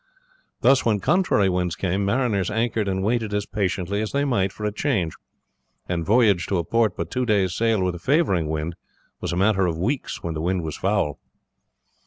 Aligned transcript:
Thus 0.61 0.83
when 0.83 0.99
contrary 0.99 1.47
winds 1.47 1.75
came 1.75 2.03
mariners 2.03 2.49
anchored 2.49 2.87
and 2.87 3.03
waited 3.03 3.35
as 3.35 3.45
patiently 3.45 4.01
as 4.01 4.13
they 4.13 4.25
might 4.25 4.51
for 4.51 4.65
a 4.65 4.71
change, 4.71 5.13
and 5.87 6.03
voyage 6.03 6.47
to 6.47 6.57
a 6.57 6.63
port 6.63 6.97
but 6.97 7.11
two 7.11 7.23
days' 7.23 7.53
sail 7.53 7.83
with 7.83 7.93
a 7.93 7.99
favouring 7.99 8.47
wind 8.49 8.75
was 9.19 9.31
a 9.31 9.37
matter 9.37 9.67
of 9.67 9.77
weeks 9.77 10.23
when 10.23 10.35
it 10.35 10.39
was 10.63 10.75
foul. 10.75 11.19